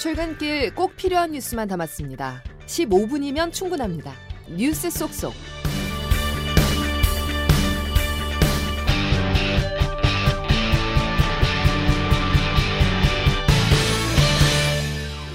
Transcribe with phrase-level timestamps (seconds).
[0.00, 2.42] 출근길 꼭 필요한 뉴스만 담았습니다.
[2.64, 4.14] 15분이면 충분합니다.
[4.48, 5.34] 뉴스 속속.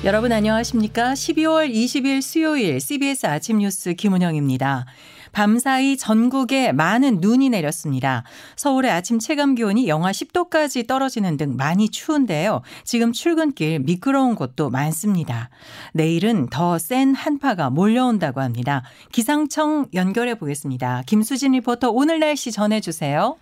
[0.04, 1.14] 여러분 안녕하십니까?
[1.14, 4.88] 12월 20일 수요일 CBS 아침 뉴스 김은영입니다.
[5.36, 8.24] 밤사이 전국에 많은 눈이 내렸습니다.
[8.56, 12.62] 서울의 아침 체감 기온이 영하 10도까지 떨어지는 등 많이 추운데요.
[12.86, 15.50] 지금 출근길 미끄러운 곳도 많습니다.
[15.92, 18.84] 내일은 더 센 한파가 몰려온다고 합니다.
[19.12, 21.04] 기상청 연결해 보겠습니다.
[21.06, 23.36] 김수진 리포터 오늘 날씨 전해주세요.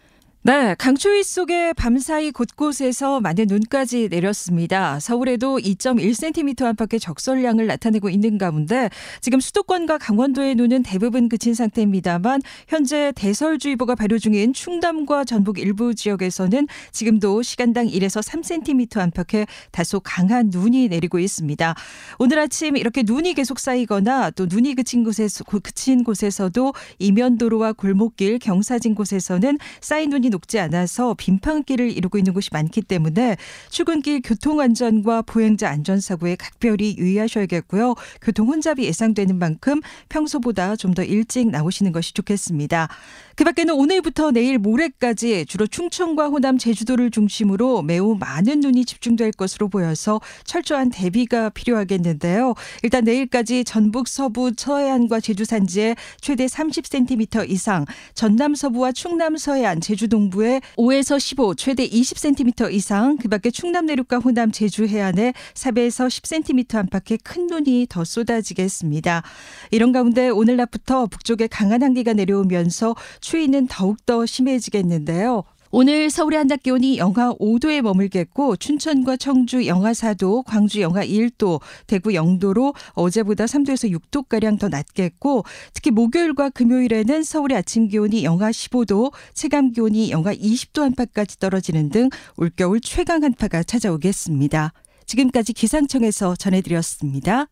[0.45, 4.99] 네, 강추위 속에 밤사이 곳곳에서 많은 눈까지 내렸습니다.
[4.99, 8.89] 서울에도 2.1cm 안팎의 적설량을 나타내고 있는 가운데
[9.21, 16.67] 지금 수도권과 강원도의 눈은 대부분 그친 상태입니다만 현재 대설주의보가 발효 중인 충남과 전북 일부 지역에서는
[16.91, 21.73] 지금도 시간당 1에서 3cm 안팎의 다소 강한 눈이 내리고 있습니다.
[22.19, 28.93] 오늘 아침 이렇게 눈이 계속 쌓이거나 또 눈이 그친 곳에서 그친 곳에서도 이면도로와 골목길, 경사진
[28.93, 33.37] 곳에서는 쌓인 눈이 녹지 않아서 빈판길을 이루고 있는 곳이 많기 때문에
[33.69, 37.93] 출근길 교통 안전과 보행자 안전 사고에 각별히 유의하셔야겠고요.
[38.21, 42.87] 교통 혼잡이 예상되는 만큼 평소보다 좀 더 일찍 나오시는 것이 좋겠습니다.
[43.35, 49.69] 그 밖에는 오늘부터 내일 모레까지 주로 충청과 호남, 제주도를 중심으로 매우 많은 눈이 집중될 것으로
[49.69, 52.53] 보여서 철저한 대비가 필요하겠는데요.
[52.83, 60.07] 일단 내일까지 전북 서부 서해안과 제주 산지에 최대 30cm 이상, 전남 서부와 충남 서해안, 제주
[60.07, 66.75] 동부에 5에서 15, 최대 20cm 이상, 그 밖에 충남 내륙과 호남, 제주 해안에 4에서 10cm
[66.75, 69.23] 안팎의 큰 눈이 더 쏟아지겠습니다.
[69.71, 75.43] 이런 가운데 오늘 낮부터 북쪽에 강한 한기가 내려오면서 추위는 더욱더 심해지겠는데요.
[75.71, 82.11] 오늘 서울의 한낮 기온이 영하 5도에 머물겠고 춘천과 청주 영하 4도, 광주 영하 1도, 대구
[82.11, 89.11] 0도로 어제보다 3도에서 6도 가량 더 낮겠고 특히 목요일과 금요일에는 서울의 아침 기온이 영하 15도,
[89.33, 94.73] 체감 기온이 영하 20도 안팎까지 떨어지는 등 올겨울 최강 한파가 찾아오겠습니다.
[95.07, 97.47] 지금까지 기상청에서 전해드렸습니다.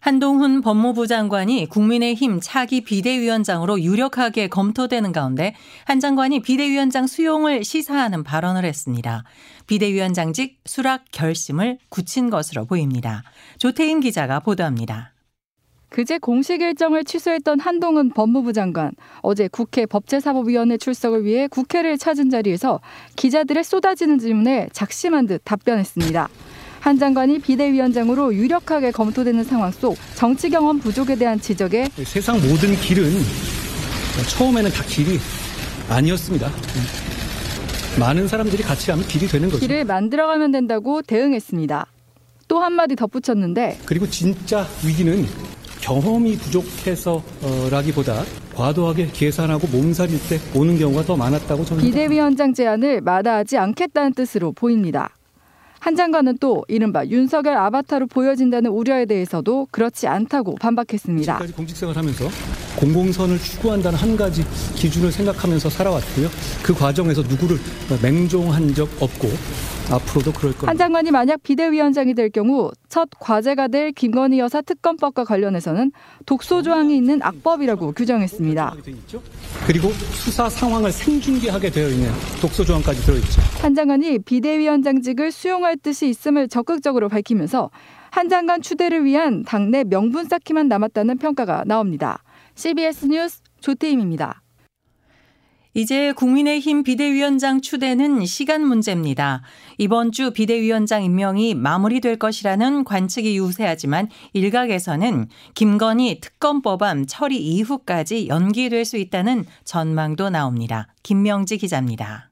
[0.00, 8.64] 한동훈 법무부 장관이 국민의힘 차기 비대위원장으로 유력하게 검토되는 가운데 한 장관이 비대위원장 수용을 시사하는 발언을
[8.64, 9.24] 했습니다.
[9.66, 13.22] 비대위원장직 수락 결심을 굳힌 것으로 보입니다.
[13.58, 15.12] 조태인 기자가 보도합니다.
[15.90, 22.80] 그제 공식 일정을 취소했던 한동훈 법무부 장관 어제 국회 법제사법위원회 출석을 위해 국회를 찾은 자리에서
[23.16, 26.28] 기자들의 쏟아지는 질문에 작심한 듯 답변했습니다.
[26.80, 33.04] 한 장관이 비대위원장으로 유력하게 검토되는 상황 속 정치 경험 부족에 대한 지적에 세상 모든 길은
[34.30, 35.18] 처음에는 다 길이
[35.88, 36.50] 아니었습니다.
[37.98, 39.60] 많은 사람들이 같이 하면 길이 되는 거죠.
[39.60, 41.86] 길을 만들어가면 된다고 대응했습니다.
[42.48, 45.24] 또 한마디 덧붙였는데 그리고 진짜 위기는
[45.80, 48.24] 경험이 부족해서라기보다
[48.54, 55.10] 과도하게 계산하고 몸살일 때 오는 경우가 더 많았다고 저는 비대위원장 제안을 마다하지 않겠다는 뜻으로 보입니다.
[55.80, 61.32] 한 장관은 또 이른바 윤석열 아바타로 보여진다는 우려에 대해서도 그렇지 않다고 반박했습니다.
[61.32, 62.24] 지금까지 공직생활하면서
[62.76, 64.44] 공공선을 추구한다는 한 가지
[64.76, 66.28] 기준을 생각하면서 살아왔고요.
[66.62, 67.56] 그 과정에서 누구를
[68.02, 69.28] 맹종한 적 없고
[69.90, 70.68] 앞으로도 그럴 겁니다.
[70.68, 75.92] 한 장관이 만약 비대위원장이 될 경우 첫 과제가 될 김건희 여사 특검법과 관련해서는
[76.26, 78.76] 독소 조항이 있는 악법이라고 규정했습니다.
[79.66, 83.42] 그리고 수사 상황을 생중계하게 되어 있는 독소 조항까지 들어있죠.
[83.60, 87.70] 한 장관이 비대위원장직을 수용할 뜻이 있음을 적극적으로 밝히면서
[88.10, 92.22] 한 장관 추대를 위한 당내 명분 쌓기만 남았다는 평가가 나옵니다.
[92.54, 94.39] CBS 뉴스 조태임입니다.
[95.74, 99.42] 이제 국민의힘 비대위원장 추대는 시간 문제입니다.
[99.78, 108.96] 이번 주 비대위원장 임명이 마무리될 것이라는 관측이 유세하지만 일각에서는 김건희 특검법안 처리 이후까지 연기될 수
[108.96, 110.88] 있다는 전망도 나옵니다.
[111.04, 112.29] 김명지 기자입니다.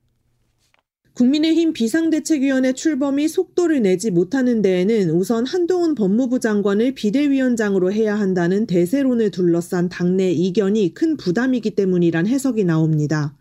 [1.19, 9.33] 국민의힘 비상대책위원회 출범이 속도를 내지 못하는 데에는 우선 한동훈 법무부 장관을 비대위원장으로 해야 한다는 대세론을
[9.33, 13.37] 둘러싼 당내 이견이 큰 부담이기 때문이란 해석이 나옵니다.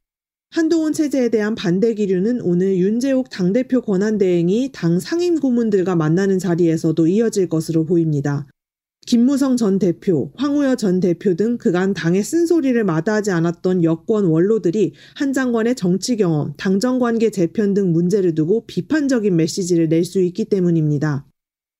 [0.49, 7.47] 한동훈 체제에 대한 반대 기류는 오늘 윤재옥 당대표 권한대행이 당 상임 고문들과 만나는 자리에서도 이어질
[7.47, 8.47] 것으로 보입니다.
[9.07, 15.31] 김무성 전 대표, 황우여 전 대표 등 그간 당의 쓴소리를 마다하지 않았던 여권 원로들이 한
[15.31, 21.25] 장관의 정치 경험, 당정 관계 재편 등 문제를 두고 비판적인 메시지를 낼 수 있기 때문입니다.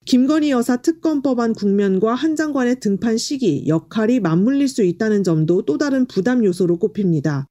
[0.06, 6.06] 김건희 여사 특검법안 국면과 한 장관의 등판 시기, 역할이 맞물릴 수 있다는 점도 또 다른
[6.06, 7.46] 부담 요소로 꼽힙니다.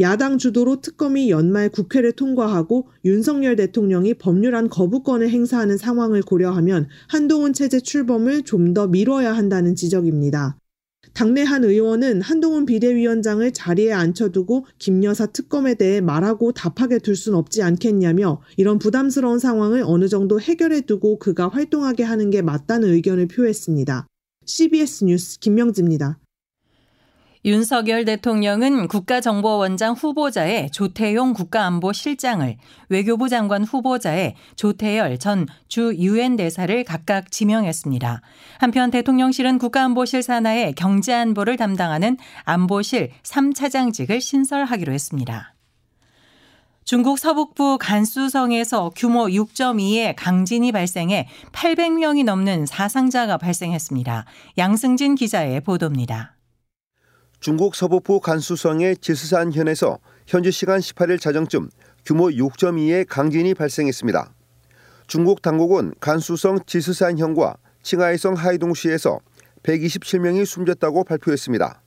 [0.00, 7.78] 야당 주도로 특검이 연말 국회를 통과하고 윤석열 대통령이 법률안 거부권을 행사하는 상황을 고려하면 한동훈 체제
[7.78, 10.58] 출범을 좀 더 미뤄야 한다는 지적입니다.
[11.12, 17.34] 당내 한 의원은 한동훈 비대위원장을 자리에 앉혀두고 김 여사 특검에 대해 말하고 답하게 둘 순
[17.36, 23.28] 없지 않겠냐며 이런 부담스러운 상황을 어느 정도 해결해 두고 그가 활동하게 하는 게 맞다는 의견을
[23.28, 24.08] 표했습니다.
[24.46, 26.18] CBS 뉴스 김명지입니다.
[27.46, 32.56] 윤석열 대통령은 국가정보원장 후보자의 조태용 국가안보실장을
[32.88, 38.20] 외교부 장관 후보자의 조태열 전 주 유엔 대사를 각각 지명했습니다.
[38.58, 45.54] 한편 대통령실은 국가안보실 산하의 경제안보를 담당하는 안보실 3차장직을 신설하기로 했습니다.
[46.84, 54.26] 중국 서북부 간수성에서 규모 6.2의 강진이 발생해 800명이 넘는 사상자가 발생했습니다.
[54.56, 56.36] 양승진 기자의 보도입니다.
[57.44, 61.68] 중국 서북부 간수성의 지스산현에서 현지 시간 18일 자정쯤
[62.06, 64.32] 규모 6.2의 강진이 발생했습니다.
[65.08, 69.18] 중국 당국은 간수성 지스산현과 칭하이성 하이동시에서
[69.62, 71.82] 127명이 숨졌다고 발표했습니다.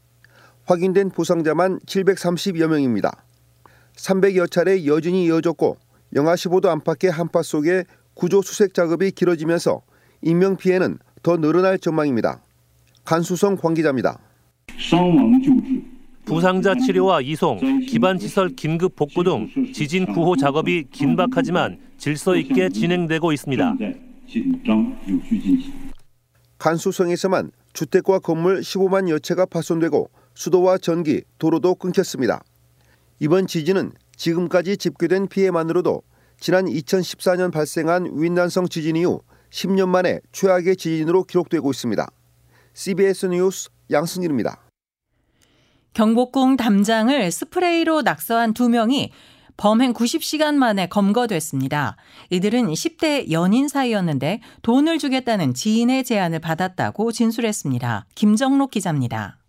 [0.65, 3.25] 확인된 부상자만 730여 명입니다.
[3.95, 5.75] 300여 차례 여진이 이어졌고
[6.13, 7.83] 영하 15도 안팎의 한파 속에
[8.13, 9.81] 구조 수색 작업이 길어지면서
[10.21, 12.43] 인명 피해는 더 늘어날 전망입니다.
[13.05, 14.19] 간수성 관계자입니다.
[16.25, 23.75] 부상자 치료와 이송, 기반시설 긴급 복구 등 지진 구호 작업이 긴박하지만 질서 있게 진행되고 있습니다.
[26.57, 32.43] 간수성에서만 주택과 건물 15만 여채가 파손되고 수도와 전기, 도로도 끊겼습니다.
[33.19, 36.01] 이번 지진은 지금까지 집계된 피해만으로도
[36.39, 42.07] 지난 2014년 발생한 윈난성 지진 이후 10년 만에 최악의 지진으로 기록되고 있습니다.
[42.73, 44.66] CBS 뉴스 양승일입니다.
[45.97, 49.09] 경복궁 담장을 스프레이로 낙서한 두 명이
[49.57, 51.97] 범행 90시간 만에 검거됐습니다.
[52.29, 58.05] 이들은 10대 연인 사이였는데 돈을 주겠다는 지인의 제안을 받았다고 진술했습니다.
[58.13, 59.39] 김정록 기자입니다.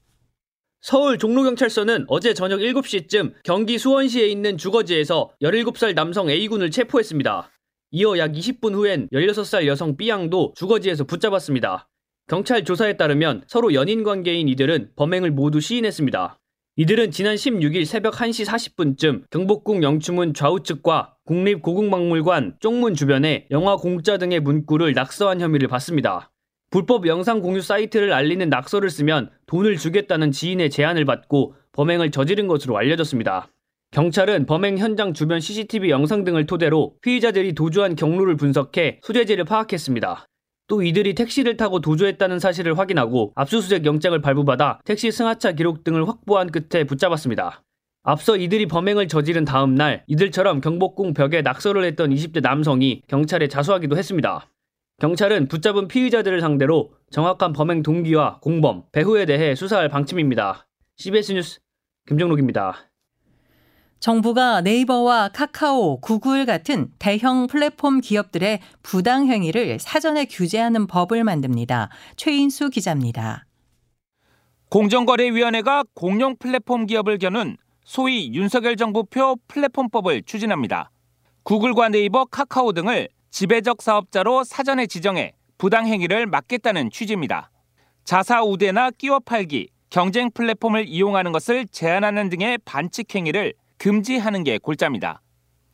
[0.81, 7.51] 서울 종로경찰서는 어제 저녁 7시쯤 경기 수원시에 있는 주거지에서 17살 남성 A군을 체포했습니다.
[7.91, 11.91] 이어 약 20분 후엔 16살 여성 B양도 주거지에서 붙잡았습니다.
[12.29, 16.38] 경찰 조사에 따르면 서로 연인 관계인 이들은 범행을 모두 시인했습니다.
[16.81, 24.39] 이들은 지난 16일 새벽 1시 40분쯤 경복궁 영추문 좌우측과 국립고궁박물관 쪽문 주변에 영화 공짜 등의
[24.39, 26.31] 문구를 낙서한 혐의를 받습니다.
[26.71, 32.79] 불법 영상 공유 사이트를 알리는 낙서를 쓰면 돈을 주겠다는 지인의 제안을 받고 범행을 저지른 것으로
[32.79, 33.49] 알려졌습니다.
[33.91, 40.29] 경찰은 범행 현장 주변 CCTV 영상 등을 토대로 피의자들이 도주한 경로를 분석해 소재지를 파악했습니다.
[40.69, 46.50] 또 이들이 택시를 타고 도주했다는 사실을 확인하고 압수수색 영장을 발부받아 택시 승하차 기록 등을 확보한
[46.50, 47.62] 끝에 붙잡았습니다.
[48.05, 53.97] 앞서 이들이 범행을 저지른 다음 날 이들처럼 경복궁 벽에 낙서를 했던 20대 남성이 경찰에 자수하기도
[53.97, 54.47] 했습니다.
[55.00, 60.67] 경찰은 붙잡은 피의자들을 상대로 정확한 범행 동기와 공범, 배후에 대해 수사할 방침입니다.
[60.97, 61.61] CBS 뉴스
[62.09, 62.88] 김정록입니다.
[64.00, 71.89] 정부가 네이버와 카카오, 구글 같은 대형 플랫폼 기업들의 부당 행위를 사전에 규제하는 법을 만듭니다.
[72.17, 73.45] 최인수 기자입니다.
[74.69, 80.91] 공정거래위원회가 공룡 플랫폼 기업을 겨눈 소위 윤석열 정부표 플랫폼법을 추진합니다.
[81.43, 87.51] 구글과 네이버, 카카오 등을 지배적 사업자로 사전에 지정해 부당 행위를 막겠다는 취지입니다.
[88.05, 95.23] 자사 우대나 끼워 팔기, 경쟁 플랫폼을 이용하는 것을 제한하는 등의 반칙 행위를 금지하는 게 골자입니다.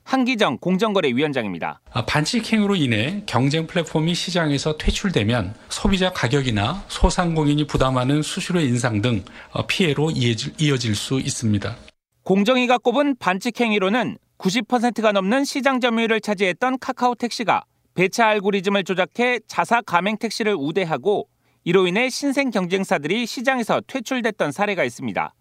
[0.05, 1.81] 한기정 공정거래위원장입니다.
[1.91, 9.25] 아, 반칙 행위로 인해 경쟁 플랫폼이 시장에서 퇴출되면 소비자 가격이나 소상공인이 부담하는 수수료 인상 등
[9.53, 11.75] 어, 피해로 이어질 수 있습니다.
[12.23, 19.81] 공정위가 꼽은 반칙 행위로는 90%가 넘는 시장 점유율을 차지했던 카카오 택시가 배차 알고리즘을 조작해 자사
[19.81, 21.29] 가맹 택시를 우대하고
[21.65, 25.33] 이로 인해 신생 경쟁사들이 시장에서 퇴출됐던 사례가 있습니다.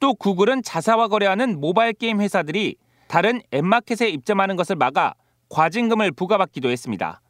[0.00, 2.76] 또 구글은 자사와 거래하는 모바일 게임 회사들이
[3.08, 5.14] 다른 앱마켓에 입점하는 것을 막아
[5.48, 7.20] 과징금을 부과받기도 했습니다.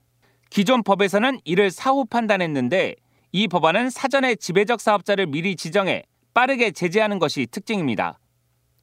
[0.51, 2.95] 기존 법에서는 이를 사후 판단했는데
[3.33, 8.19] 이 법안은 사전에 지배적 사업자를 미리 지정해 빠르게 제재하는 것이 특징입니다.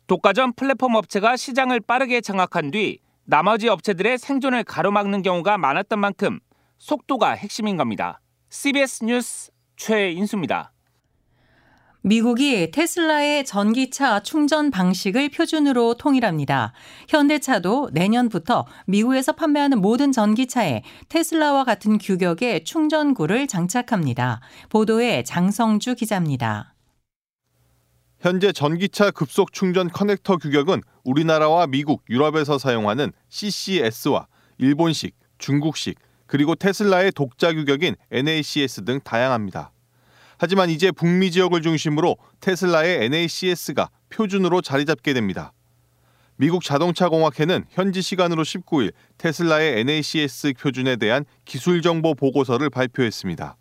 [0.08, 6.40] 독과점 플랫폼 업체가 시장을 빠르게 장악한 뒤 나머지 업체들의 생존을 가로막는 경우가 많았던 만큼
[6.80, 8.20] 속도가 핵심인 겁니다.
[8.50, 10.74] CBS 뉴스 최인수입니다.
[12.04, 16.74] 미국이 테슬라의 전기차 충전 방식을 표준으로 통일합니다.
[17.08, 24.42] 현대차도 내년부터 미국에서 판매하는 모든 전기차에 테슬라와 같은 규격의 충전구를 장착합니다.
[24.70, 26.74] 보도에 장성주 기자입니다.
[28.20, 34.28] 현재 전기차 급속 충전 커넥터 규격은 우리나라와 미국, 유럽에서 사용하는 CCS와
[34.58, 39.72] 일본식, 중국식, 그리고 테슬라의 독자 규격인 NACS 등 다양합니다.
[40.42, 45.54] 하지만 이제 북미 지역을 중심으로 테슬라의 NACS가 표준으로 자리 잡게 됩니다.
[46.36, 53.56] 미국 자동차 공학회는 현지 시간으로 19일 테슬라의 NACS 표준에 대한 기술 정보 보고서를 발표했습니다.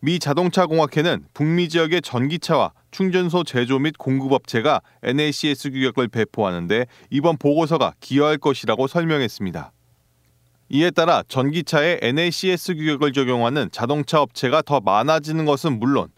[0.00, 7.92] 미 자동차 공학회는 북미 지역의 전기차와 충전소 제조 및 공급업체가 NACS 규격을 배포하는데 이번 보고서가
[8.00, 9.70] 기여할 것이라고 설명했습니다.
[10.68, 16.08] 이에 따라 전기차에 NACS 규격을 적용하는 자동차 업체가 더 많아지는 것은 물론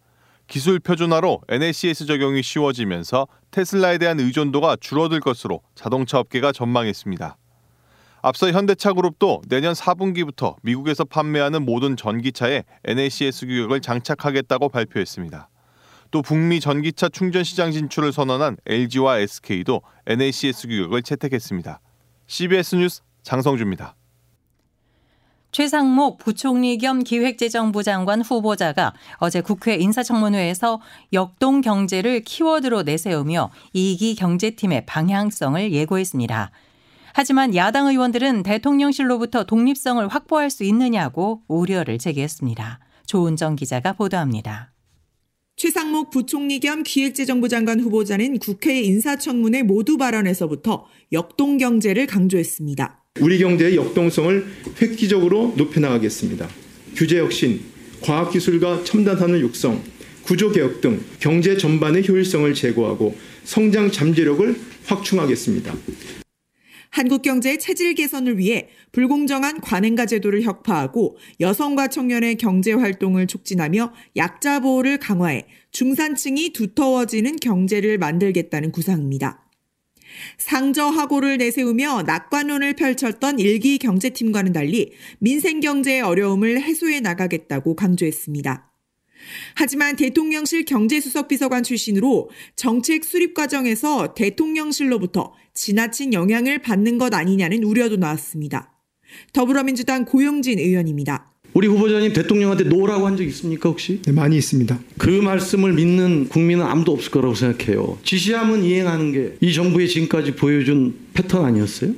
[0.47, 7.37] 기술 표준화로 NACS 적용이 쉬워지면서 테슬라에 대한 의존도가 줄어들 것으로 자동차 업계가 전망했습니다.
[8.23, 15.51] 앞서 현대차 그룹도 내년 4분기부터 미국에서 판매하는 모든 전기차에 NACS 규격을 장착하겠다고 발표했습니다.
[16.11, 21.81] 또 북미 전기차 충전 시장 진출을 선언한 LG와 SK도 NACS 규격을 채택했습니다.
[22.27, 23.98] CBS 뉴스 장성주입니다.
[25.51, 30.81] 최상목 부총리 겸 기획재정부 장관 후보자가 어제 국회 인사청문회에서
[31.13, 36.51] 역동 경제를 키워드로 내세우며 이기 경제팀의 방향성을 예고했습니다.
[37.15, 42.79] 하지만 야당 의원들은 대통령실로부터 독립성을 확보할 수 있느냐고 우려를 제기했습니다.
[43.07, 44.73] 조은정 기자가 보도합니다.
[45.57, 52.98] 최상목 부총리 겸 기획재정부 장관 후보자는 국회 인사청문회 모두 발언에서부터 역동 경제를 강조했습니다.
[53.21, 54.47] 우리 경제의 역동성을
[54.81, 56.49] 획기적으로 높여나가겠습니다.
[56.95, 57.61] 규제 혁신,
[58.01, 59.83] 과학기술과 첨단 산업 육성,
[60.23, 64.55] 구조개혁 등 경제 전반의 효율성을 제고하고 성장 잠재력을
[64.87, 65.75] 확충하겠습니다.
[66.91, 74.61] 한국 경제의 체질 개선을 위해 불공정한 관행가 제도를 혁파하고 여성과 청년의 경제 활동을 촉진하며 약자
[74.61, 79.48] 보호를 강화해 중산층이 두터워지는 경제를 만들겠다는 구상입니다.
[80.39, 88.69] 상저하고를 내세우며 낙관론을 펼쳤던 일기 경제팀과는 달리 민생 경제의 어려움을 해소해 나가겠다고 강조했습니다.
[89.55, 97.97] 하지만 대통령실 경제수석 비서관 출신으로 정책 수립 과정에서 대통령실로부터 지나친 영향을 받는 것 아니냐는 우려도
[97.97, 98.73] 나왔습니다.
[99.33, 101.33] 더불어민주당 고용진 의원입니다.
[101.59, 104.01] 우리 후보자님 대통령한테 no라고 한 적 있습니까 혹시?
[104.03, 104.79] 네, 많이 있습니다.
[104.97, 107.99] 그 말씀을 믿는 국민은 아무도 없을 거라고 생각해요.
[108.05, 111.95] 지시하면 이행하는 게 이 정부의 지금까지 보여준 패턴 아니었어요?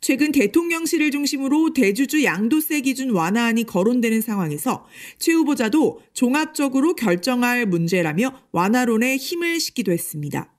[0.00, 4.86] 최근 대통령실을 중심으로 대주주 양도세 기준 완화안이 거론되는 상황에서
[5.18, 10.52] 최 후보자도 종합적으로 결정할 문제라며 완화론에 힘을 싣기도 했습니다.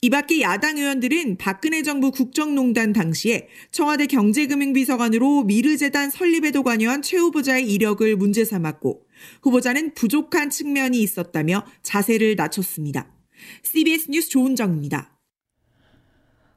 [0.00, 7.68] 이 밖에 야당 의원들은 박근혜 정부 국정농단 당시에 청와대 경제금융비서관으로 미르재단 설립에도 관여한 최 후보자의
[7.68, 9.02] 이력을 문제 삼았고
[9.42, 13.12] 후보자는 부족한 측면이 있었다며 자세를 낮췄습니다.
[13.64, 15.17] CBS 뉴스 조은정입니다.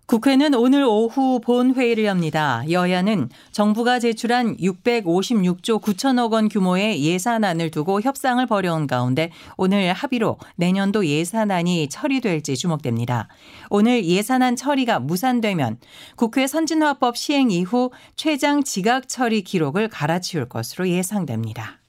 [0.05, 2.63] 국회는 오늘 오후 본회의를 엽니다.
[2.69, 11.05] 여야는 정부가 제출한 656조 9천억 원 규모의 예산안을 두고 협상을 벌여온 가운데 오늘 합의로 내년도
[11.05, 13.29] 예산안이 처리될지 주목됩니다.
[13.69, 15.77] 오늘 예산안 처리가 무산되면
[16.17, 21.80] 국회 선진화법 시행 이후 최장 지각 처리 기록을 갈아치울 것으로 예상됩니다.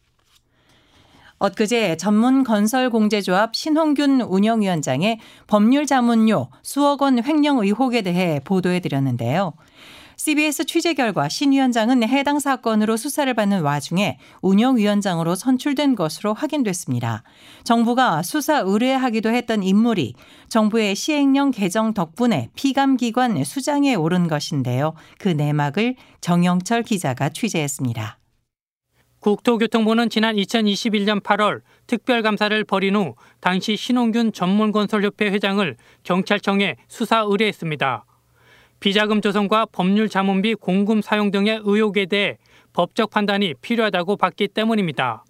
[1.43, 5.19] 엊그제 전문 건설 공제조합 신홍균 운영위원장의
[5.49, 9.53] 법률 자문료 수억 원 횡령 의혹에 대해 보도해 드렸는데요.
[10.17, 17.25] CBS 취재 결과 신 위원장은 해당 사건으로 수사를 받는 와중에 운영위원장으로 선출된 것으로 확인됐습니다.
[17.65, 20.15] 정부가 수사 의뢰하기도 했던 인물이
[20.49, 24.93] 정부의 시행령 개정 덕분에 피감기관 수장에 오른 것인데요.
[25.19, 28.22] 그 내막을 정영철 기자가 취재했습니다.
[29.23, 38.05] 국토교통부는 지난 2021년 8월 특별감사를 벌인 후 당시 신홍균 전문건설협회 회장을 경찰청에 수사 의뢰했습니다.
[38.81, 42.37] 비자금 조성과 법률 자문비 공금 사용 등의 의혹에 대해
[42.73, 45.25] 법적 판단이 필요하다고 봤기 때문입니다.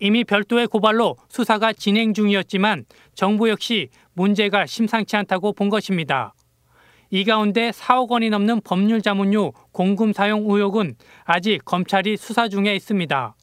[0.00, 6.34] 이미 별도의 고발로 수사가 진행 중이었지만 정부 역시 문제가 심상치 않다고 본 것입니다.
[7.14, 13.36] 이 가운데 4억 원이 넘는 법률 자문료 공금 사용 의혹은 아직 검찰이 수사 중에 있습니다.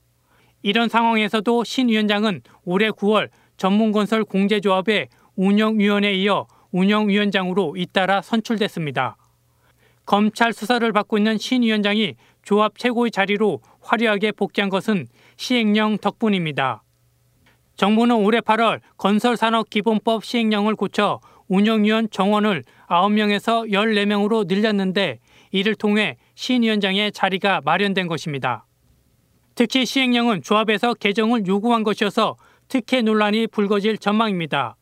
[0.64, 9.18] 이런 상황에서도 신 위원장은 올해 9월 전문건설 공제조합의 운영위원회에 이어 운영위원장으로 잇따라 선출됐습니다.
[10.04, 15.06] 검찰 수사를 받고 있는 신 위원장이 조합 최고의 자리로 화려하게 복귀한 것은
[15.38, 16.82] 시행령 덕분입니다.
[17.76, 21.20] 정부는 올해 8월 건설산업기본법 시행령을 고쳐
[21.50, 25.20] 운영위원 정원을 9명에서 14명으로 늘렸는데
[25.52, 28.66] 이를 통해 시위원장의 자리가 마련된 것입니다.
[29.56, 32.38] 특히 시행령은 조합에서 개정을 요구한 것이어서
[32.70, 34.78] 특혜 논란이 불거질 전망입니다.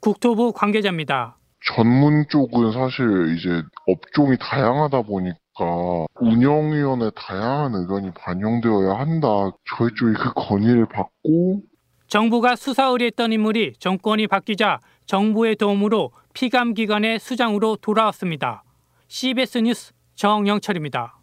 [0.00, 1.38] 국토부 관계자입니다.
[1.74, 9.28] 전문 쪽은 사실 이제 업종이 다양하다 보니까 운영위원회 다양한 의견이 반영되어야 한다.
[9.76, 11.62] 저희 쪽이 그 건의를 받고
[12.10, 18.64] 정부가 수사 의뢰했던 인물이 정권이 바뀌자 정부의 도움으로 피감기관의 수장으로 돌아왔습니다.
[19.06, 21.20] CBS 뉴스 정영철입니다.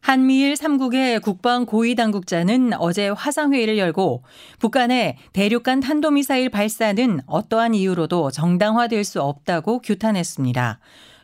[0.00, 4.24] 한미일 3국의 국방 고위 당국자는 어제 화상회의를 열고
[4.58, 10.80] 북한의 대륙간 탄도미사일 발사는 어떠한 이유로도 정당화될 수 없다고 규탄했습니다.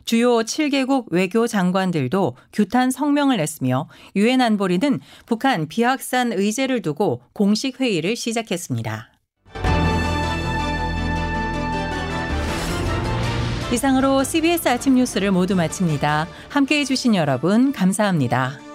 [0.07, 8.17] 주요 7개국 외교 장관들도 규탄 성명을 냈으며 유엔 안보리는 북한 비확산 의제를 두고 공식 회의를
[8.17, 9.13] 시작했습니다.
[13.73, 16.29] 이상으로 CBS 아침 뉴스를 모두 마칩니다.
[16.49, 18.66] 함께 해 주신 여러분 감사합니다.